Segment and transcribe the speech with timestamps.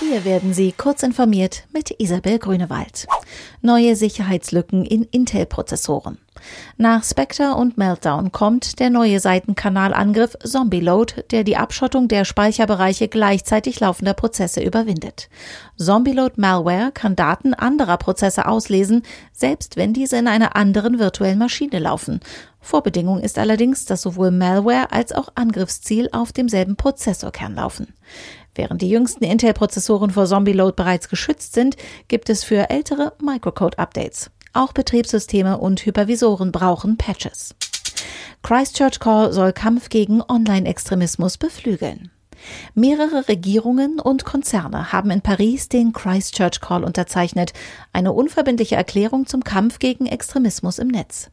[0.00, 3.06] Hier werden Sie kurz informiert mit Isabel Grünewald.
[3.60, 6.16] Neue Sicherheitslücken in Intel-Prozessoren.
[6.78, 13.08] Nach Spectre und Meltdown kommt der neue Seitenkanalangriff Zombie Load, der die Abschottung der Speicherbereiche
[13.08, 15.28] gleichzeitig laufender Prozesse überwindet.
[15.76, 21.38] Zombie Load Malware kann Daten anderer Prozesse auslesen, selbst wenn diese in einer anderen virtuellen
[21.38, 22.20] Maschine laufen.
[22.62, 27.94] Vorbedingung ist allerdings, dass sowohl Malware als auch Angriffsziel auf demselben Prozessorkern laufen.
[28.54, 31.76] Während die jüngsten Intel-Prozessoren vor Zombie-Load bereits geschützt sind,
[32.08, 34.30] gibt es für ältere Microcode-Updates.
[34.52, 37.54] Auch Betriebssysteme und Hypervisoren brauchen Patches.
[38.42, 42.10] Christchurch Call soll Kampf gegen Online-Extremismus beflügeln.
[42.74, 47.52] Mehrere Regierungen und Konzerne haben in Paris den Christchurch Call unterzeichnet,
[47.92, 51.30] eine unverbindliche Erklärung zum Kampf gegen Extremismus im Netz.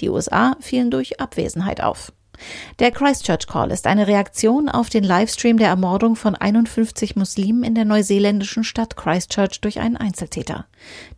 [0.00, 2.12] Die USA fielen durch Abwesenheit auf.
[2.78, 7.74] Der Christchurch Call ist eine Reaktion auf den Livestream der Ermordung von 51 Muslimen in
[7.74, 10.66] der neuseeländischen Stadt Christchurch durch einen Einzeltäter.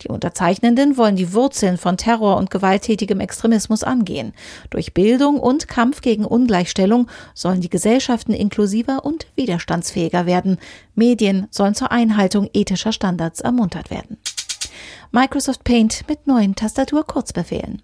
[0.02, 4.32] Die Unterzeichnenden wollen die Wurzeln von Terror und gewalttätigem Extremismus angehen.
[4.70, 10.58] Durch Bildung und Kampf gegen Ungleichstellung sollen die Gesellschaften inklusiver und widerstandsfähiger werden.
[10.94, 14.18] Medien sollen zur Einhaltung ethischer Standards ermuntert werden.
[15.10, 17.82] Microsoft Paint mit neuen Tastatur-Kurzbefehlen.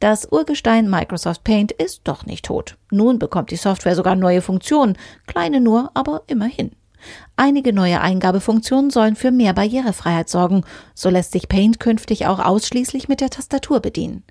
[0.00, 2.76] Das Urgestein Microsoft Paint ist doch nicht tot.
[2.90, 6.72] Nun bekommt die Software sogar neue Funktionen, kleine nur, aber immerhin.
[7.36, 10.64] Einige neue Eingabefunktionen sollen für mehr Barrierefreiheit sorgen.
[10.94, 14.24] So lässt sich Paint künftig auch ausschließlich mit der Tastatur bedienen.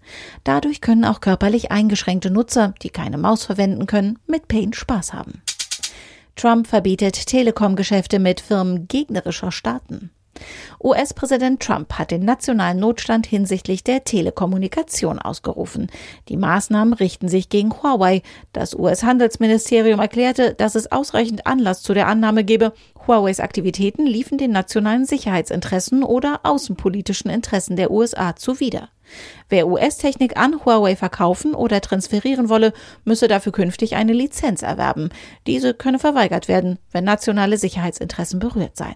[0.43, 5.41] Dadurch können auch körperlich eingeschränkte Nutzer, die keine Maus verwenden können, mit Paint Spaß haben.
[6.35, 10.11] Trump verbietet Telekom-Geschäfte mit Firmen gegnerischer Staaten.
[10.83, 15.87] US-Präsident Trump hat den nationalen Notstand hinsichtlich der Telekommunikation ausgerufen.
[16.29, 18.21] Die Maßnahmen richten sich gegen Huawei.
[18.53, 22.73] Das US-Handelsministerium erklärte, dass es ausreichend Anlass zu der Annahme gebe,
[23.07, 28.89] Huaweis Aktivitäten liefen den nationalen Sicherheitsinteressen oder außenpolitischen Interessen der USA zuwider.
[29.49, 35.09] Wer US-Technik an Huawei verkaufen oder transferieren wolle, müsse dafür künftig eine Lizenz erwerben.
[35.45, 38.95] Diese könne verweigert werden, wenn nationale Sicherheitsinteressen berührt seien.